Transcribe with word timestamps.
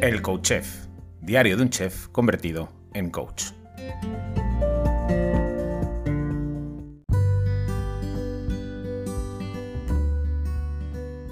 El 0.00 0.22
Coach 0.22 0.42
Chef, 0.42 0.86
diario 1.22 1.56
de 1.56 1.64
un 1.64 1.70
chef 1.70 2.06
convertido 2.10 2.68
en 2.94 3.10
coach. 3.10 3.46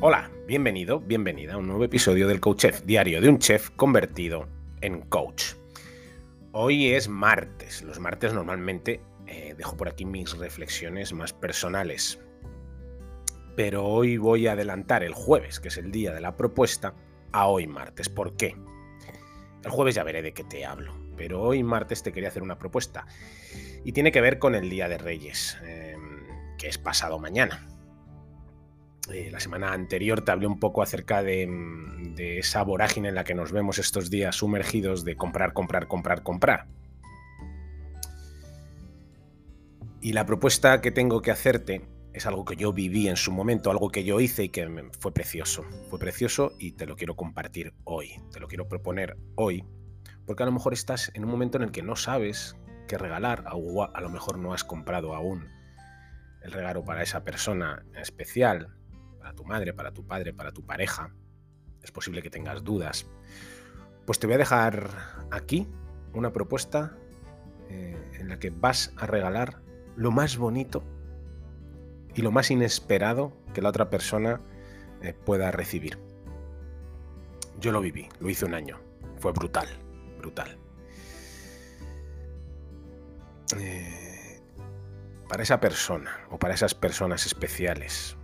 Hola, 0.00 0.32
bienvenido, 0.48 0.98
bienvenida 0.98 1.54
a 1.54 1.58
un 1.58 1.68
nuevo 1.68 1.84
episodio 1.84 2.26
del 2.26 2.40
Coach 2.40 2.62
Chef, 2.62 2.82
diario 2.82 3.20
de 3.20 3.28
un 3.28 3.38
chef 3.38 3.70
convertido 3.70 4.48
en 4.80 5.02
coach. 5.02 5.52
Hoy 6.50 6.88
es 6.88 7.08
martes. 7.08 7.84
Los 7.84 8.00
martes 8.00 8.34
normalmente 8.34 9.00
eh, 9.28 9.54
dejo 9.56 9.76
por 9.76 9.88
aquí 9.88 10.04
mis 10.04 10.36
reflexiones 10.36 11.12
más 11.12 11.32
personales. 11.32 12.18
Pero 13.54 13.84
hoy 13.84 14.16
voy 14.16 14.48
a 14.48 14.52
adelantar 14.52 15.04
el 15.04 15.14
jueves, 15.14 15.60
que 15.60 15.68
es 15.68 15.76
el 15.76 15.92
día 15.92 16.12
de 16.12 16.20
la 16.20 16.36
propuesta, 16.36 16.94
a 17.36 17.48
hoy 17.48 17.66
martes. 17.66 18.08
¿Por 18.08 18.34
qué? 18.36 18.56
El 19.62 19.70
jueves 19.70 19.94
ya 19.94 20.04
veré 20.04 20.22
de 20.22 20.32
qué 20.32 20.42
te 20.42 20.64
hablo, 20.64 20.94
pero 21.16 21.42
hoy 21.42 21.62
martes 21.62 22.02
te 22.02 22.12
quería 22.12 22.30
hacer 22.30 22.42
una 22.42 22.58
propuesta 22.58 23.06
y 23.84 23.92
tiene 23.92 24.10
que 24.10 24.22
ver 24.22 24.38
con 24.38 24.54
el 24.54 24.70
Día 24.70 24.88
de 24.88 24.96
Reyes, 24.96 25.58
em, 25.62 26.24
que 26.56 26.68
es 26.68 26.78
pasado 26.78 27.18
mañana. 27.18 27.68
Eh, 29.12 29.28
la 29.30 29.38
semana 29.38 29.72
anterior 29.72 30.24
te 30.24 30.32
hablé 30.32 30.46
un 30.46 30.58
poco 30.58 30.82
acerca 30.82 31.22
de, 31.22 31.46
de 32.14 32.38
esa 32.38 32.62
vorágine 32.62 33.08
en 33.08 33.14
la 33.14 33.24
que 33.24 33.34
nos 33.34 33.52
vemos 33.52 33.78
estos 33.78 34.08
días 34.08 34.36
sumergidos 34.36 35.04
de 35.04 35.16
comprar, 35.16 35.52
comprar, 35.52 35.88
comprar, 35.88 36.22
comprar. 36.22 36.66
Y 40.00 40.14
la 40.14 40.24
propuesta 40.24 40.80
que 40.80 40.90
tengo 40.90 41.20
que 41.20 41.32
hacerte 41.32 41.82
es 42.16 42.24
algo 42.24 42.46
que 42.46 42.56
yo 42.56 42.72
viví 42.72 43.08
en 43.08 43.16
su 43.16 43.30
momento, 43.30 43.70
algo 43.70 43.90
que 43.90 44.02
yo 44.02 44.20
hice 44.20 44.44
y 44.44 44.48
que 44.48 44.66
fue 44.98 45.12
precioso. 45.12 45.64
Fue 45.90 45.98
precioso 45.98 46.54
y 46.58 46.72
te 46.72 46.86
lo 46.86 46.96
quiero 46.96 47.14
compartir 47.14 47.74
hoy, 47.84 48.22
te 48.32 48.40
lo 48.40 48.48
quiero 48.48 48.66
proponer 48.68 49.18
hoy, 49.34 49.66
porque 50.24 50.42
a 50.42 50.46
lo 50.46 50.52
mejor 50.52 50.72
estás 50.72 51.12
en 51.12 51.26
un 51.26 51.30
momento 51.30 51.58
en 51.58 51.64
el 51.64 51.72
que 51.72 51.82
no 51.82 51.94
sabes 51.94 52.56
qué 52.88 52.96
regalar, 52.96 53.44
a 53.46 54.00
lo 54.00 54.08
mejor 54.08 54.38
no 54.38 54.54
has 54.54 54.64
comprado 54.64 55.14
aún 55.14 55.46
el 56.40 56.52
regalo 56.52 56.86
para 56.86 57.02
esa 57.02 57.22
persona 57.22 57.84
especial, 58.00 58.74
para 59.18 59.34
tu 59.34 59.44
madre, 59.44 59.74
para 59.74 59.92
tu 59.92 60.06
padre, 60.06 60.32
para 60.32 60.52
tu 60.52 60.64
pareja. 60.64 61.14
Es 61.82 61.92
posible 61.92 62.22
que 62.22 62.30
tengas 62.30 62.64
dudas. 62.64 63.06
Pues 64.06 64.18
te 64.18 64.26
voy 64.26 64.36
a 64.36 64.38
dejar 64.38 64.88
aquí 65.30 65.68
una 66.14 66.32
propuesta 66.32 66.96
eh, 67.68 67.94
en 68.14 68.28
la 68.30 68.38
que 68.38 68.48
vas 68.48 68.94
a 68.96 69.04
regalar 69.04 69.60
lo 69.96 70.10
más 70.12 70.38
bonito 70.38 70.95
y 72.16 72.22
lo 72.22 72.32
más 72.32 72.50
inesperado 72.50 73.32
que 73.52 73.60
la 73.60 73.68
otra 73.68 73.90
persona 73.90 74.40
eh, 75.02 75.12
pueda 75.12 75.50
recibir. 75.50 75.98
Yo 77.60 77.72
lo 77.72 77.80
viví, 77.80 78.08
lo 78.20 78.30
hice 78.30 78.46
un 78.46 78.54
año, 78.54 78.80
fue 79.18 79.32
brutal, 79.32 79.68
brutal. 80.18 80.58
Eh, 83.58 84.40
para 85.28 85.42
esa 85.42 85.60
persona 85.60 86.26
o 86.30 86.38
para 86.38 86.54
esas 86.54 86.74
personas 86.74 87.26
especiales, 87.26 88.16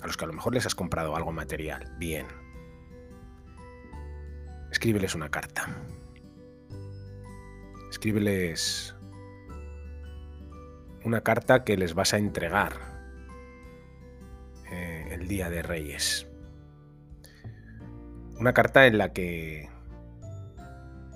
a 0.00 0.06
los 0.06 0.16
que 0.16 0.24
a 0.24 0.28
lo 0.28 0.32
mejor 0.32 0.54
les 0.54 0.64
has 0.64 0.74
comprado 0.74 1.14
algo 1.14 1.30
material, 1.30 1.94
bien, 1.98 2.26
escríbeles 4.72 5.14
una 5.14 5.30
carta. 5.30 5.68
Escríbeles 7.90 8.94
una 11.04 11.20
carta 11.22 11.64
que 11.64 11.76
les 11.76 11.92
vas 11.92 12.14
a 12.14 12.18
entregar 12.18 12.89
Día 15.30 15.48
de 15.48 15.62
Reyes. 15.62 16.26
Una 18.40 18.52
carta 18.52 18.88
en 18.88 18.98
la 18.98 19.12
que, 19.12 19.70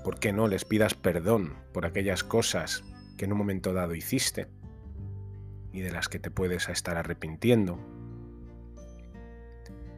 ¿por 0.05 0.21
qué 0.21 0.33
no 0.33 0.47
les 0.47 0.65
pidas 0.65 0.95
perdón 0.95 1.55
por 1.73 1.85
aquellas 1.85 2.23
cosas 2.23 2.85
que 3.19 3.25
en 3.25 3.33
un 3.33 3.39
momento 3.39 3.73
dado 3.73 3.93
hiciste 3.97 4.47
y 5.73 5.81
de 5.81 5.91
las 5.91 6.09
que 6.09 6.21
te 6.21 6.31
puedes 6.31 6.69
estar 6.69 6.97
arrepintiendo? 6.97 7.81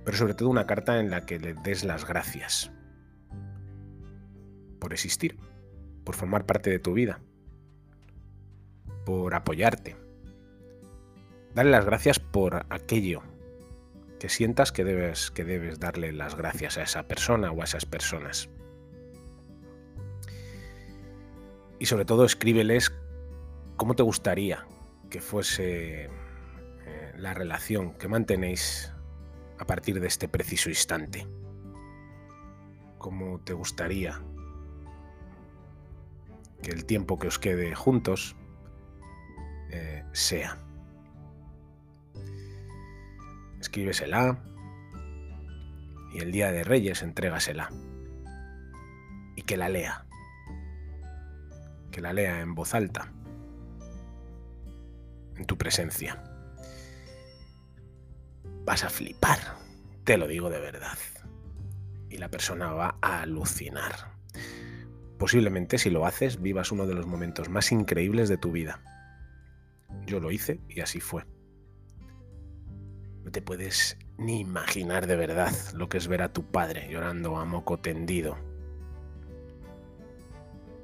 Pero 0.06 0.16
sobre 0.16 0.33
todo 0.33 0.48
una 0.48 0.66
carta 0.66 0.98
en 0.98 1.10
la 1.10 1.27
que 1.27 1.38
le 1.38 1.53
des 1.53 1.84
las 1.84 2.09
gracias 2.09 2.72
por 4.81 4.94
existir, 4.94 5.37
por 6.04 6.15
formar 6.15 6.47
parte 6.47 6.71
de 6.71 6.78
tu 6.78 6.94
vida, 6.94 7.21
por 9.04 9.34
apoyarte. 9.34 9.94
Dale 11.54 11.71
las 11.71 11.84
gracias 11.84 12.19
por 12.19 12.65
aquello 12.71 13.22
que 14.19 14.28
sientas 14.28 14.72
que 14.72 14.84
debes, 14.84 15.31
que 15.31 15.44
debes 15.44 15.78
darle 15.78 16.12
las 16.12 16.37
gracias 16.37 16.78
a 16.78 16.82
esa 16.82 17.06
persona 17.06 17.50
o 17.50 17.60
a 17.60 17.65
esas 17.65 17.84
personas. 17.84 18.49
Y 21.78 21.87
sobre 21.87 22.04
todo 22.04 22.25
escríbeles 22.25 22.93
cómo 23.77 23.94
te 23.94 24.03
gustaría 24.03 24.66
que 25.10 25.21
fuese 25.21 26.04
eh, 26.04 27.12
la 27.16 27.34
relación 27.34 27.93
que 27.94 28.09
mantenéis 28.09 28.93
a 29.59 29.66
partir 29.66 30.00
de 30.00 30.06
este 30.06 30.28
preciso 30.28 30.69
instante. 30.69 31.27
Cómo 32.98 33.41
te 33.41 33.53
gustaría 33.53 34.22
que 36.62 36.71
el 36.71 36.87
tiempo 36.87 37.19
que 37.19 37.28
os 37.28 37.38
quede 37.38 37.75
juntos 37.75 38.34
eh, 39.71 40.04
sea. 40.12 40.66
Escríbesela 43.76 44.38
y 46.10 46.20
el 46.20 46.32
día 46.32 46.50
de 46.50 46.64
Reyes 46.64 47.03
entrégasela 47.03 47.70
y 49.34 49.42
que 49.42 49.59
la 49.59 49.69
lea, 49.69 50.06
que 51.91 52.00
la 52.00 52.15
lea 52.15 52.41
en 52.41 52.54
voz 52.54 52.72
alta, 52.72 53.12
en 55.36 55.44
tu 55.44 55.59
presencia. 55.59 56.25
Vas 58.65 58.82
a 58.82 58.88
flipar, 58.88 59.41
te 60.04 60.16
lo 60.16 60.26
digo 60.26 60.48
de 60.48 60.60
verdad. 60.60 60.97
Y 62.09 62.16
la 62.16 62.31
persona 62.31 62.72
va 62.72 62.97
a 63.03 63.20
alucinar. 63.20 64.16
Posiblemente 65.19 65.76
si 65.76 65.91
lo 65.91 66.06
haces 66.06 66.41
vivas 66.41 66.72
uno 66.72 66.86
de 66.86 66.94
los 66.94 67.06
momentos 67.06 67.50
más 67.50 67.70
increíbles 67.72 68.31
de 68.31 68.38
tu 68.38 68.53
vida. 68.53 68.81
Yo 70.06 70.19
lo 70.19 70.31
hice 70.31 70.62
y 70.66 70.81
así 70.81 70.98
fue. 70.98 71.35
No 73.26 73.32
te 73.32 73.42
puedes 73.42 73.98
ni 74.19 74.38
imaginar 74.38 75.09
de 75.09 75.16
verdad 75.16 75.53
lo 75.75 75.88
que 75.88 75.98
es 75.98 76.06
ver 76.06 76.22
a 76.22 76.32
tu 76.32 76.44
padre 76.44 76.88
llorando 76.88 77.38
a 77.38 77.44
moco 77.44 77.76
tendido. 77.76 78.38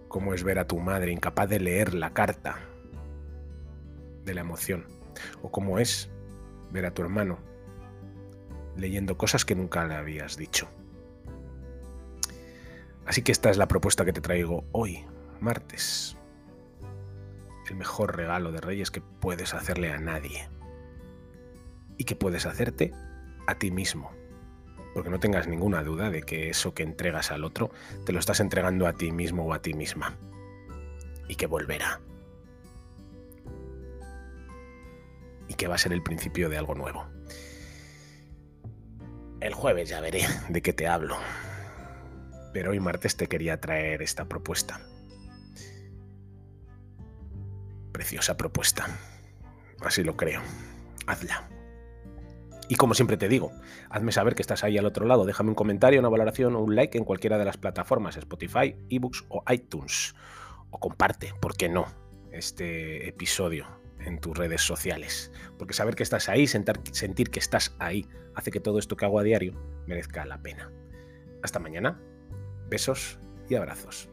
Cómo 0.09 0.35
es 0.35 0.43
ver 0.43 0.59
a 0.59 0.67
tu 0.67 0.81
madre 0.81 1.13
incapaz 1.13 1.49
de 1.49 1.61
leer 1.61 1.95
la 1.95 2.13
carta 2.13 2.59
de 4.25 4.35
la 4.35 4.41
emoción. 4.41 4.87
O 5.41 5.53
cómo 5.53 5.79
es 5.79 6.11
ver 6.73 6.85
a 6.85 6.93
tu 6.93 7.03
hermano 7.03 7.39
leyendo 8.77 9.17
cosas 9.17 9.45
que 9.45 9.55
nunca 9.55 9.87
le 9.87 9.95
habías 9.95 10.37
dicho. 10.37 10.69
Así 13.07 13.23
que 13.23 13.31
esta 13.31 13.51
es 13.51 13.57
la 13.57 13.69
propuesta 13.69 14.05
que 14.05 14.13
te 14.13 14.21
traigo 14.21 14.65
hoy, 14.73 15.05
martes. 15.39 16.17
El 17.71 17.77
mejor 17.77 18.17
regalo 18.17 18.51
de 18.51 18.61
Reyes 18.61 18.91
que 18.91 19.01
puedes 19.01 19.55
hacerle 19.55 19.93
a 19.93 19.99
nadie 19.99 20.49
y 22.03 22.05
que 22.05 22.17
puedes 22.17 22.47
hacerte 22.47 22.93
a 23.47 23.55
ti 23.55 23.71
mismo. 23.71 24.11
Porque 24.93 25.09
no 25.09 25.21
tengas 25.21 25.47
ninguna 25.47 25.85
duda 25.85 26.11
de 26.11 26.23
que 26.23 26.51
eso 26.51 26.75
que 26.75 26.83
entregas 26.83 27.31
al 27.31 27.45
otro 27.45 27.71
te 28.05 28.13
lo 28.13 28.19
estás 28.19 28.41
entregando 28.41 28.89
a 28.89 28.95
ti 28.95 29.13
mismo 29.13 29.45
o 29.45 29.55
a 29.55 29.63
ti 29.63 29.73
misma. 29.73 30.17
Y 31.29 31.37
que 31.37 31.47
volverá. 31.47 32.01
Y 35.47 35.55
que 35.55 35.69
va 35.69 35.77
a 35.77 35.79
ser 35.79 35.93
el 35.93 36.03
principio 36.03 36.49
de 36.49 36.59
algo 36.59 36.75
nuevo. 36.75 37.07
El 39.39 39.55
jueves 39.55 39.89
ya 39.89 40.01
veré 40.01 40.27
de 40.49 40.61
qué 40.61 40.73
te 40.73 40.89
hablo. 40.89 41.17
Pero 42.53 42.73
hoy 42.73 42.81
martes 42.81 43.17
te 43.17 43.29
quería 43.29 43.61
traer 43.61 44.03
esta 44.03 44.25
propuesta. 44.25 44.81
Preciosa 47.93 48.37
propuesta. 48.37 48.89
Así 49.85 50.03
lo 50.03 50.17
creo. 50.17 50.43
Hazla. 51.07 51.52
Y 52.73 52.77
como 52.77 52.95
siempre 52.95 53.19
te 53.19 53.29
digo, 53.29 53.53
hazme 53.91 54.13
saber 54.13 54.35
que 54.35 54.41
estás 54.41 54.65
ahí 54.65 54.79
al 54.79 54.87
otro 54.87 55.05
lado. 55.05 55.27
Déjame 55.27 55.51
un 55.51 55.55
comentario, 55.55 56.01
una 56.01 56.09
valoración 56.09 56.57
o 56.57 56.61
un 56.61 56.75
like 56.75 56.97
en 56.97 57.05
cualquiera 57.05 57.37
de 57.37 57.45
las 57.45 57.59
plataformas, 57.59 58.17
Spotify, 58.17 58.75
eBooks 58.89 59.27
o 59.29 59.45
iTunes. 59.53 60.15
O 60.71 60.81
comparte, 60.81 61.35
¿por 61.39 61.55
qué 61.55 61.69
no? 61.69 61.85
Este 62.31 63.07
episodio 63.07 63.67
en 63.99 64.19
tus 64.21 64.35
redes 64.35 64.63
sociales. 64.63 65.31
Porque 65.59 65.75
saber 65.75 65.97
que 65.97 66.03
estás 66.03 66.31
ahí, 66.31 66.47
sentir 66.47 67.29
que 67.29 67.41
estás 67.41 67.77
ahí, 67.79 68.09
hace 68.35 68.51
que 68.51 68.59
todo 68.59 68.79
esto 68.79 68.97
que 68.97 69.05
hago 69.05 69.19
a 69.19 69.23
diario 69.23 69.53
merezca 69.87 70.25
la 70.25 70.41
pena. 70.41 70.73
Hasta 71.43 71.59
mañana. 71.59 72.01
Besos 72.71 73.19
y 73.51 73.55
abrazos. 73.55 74.09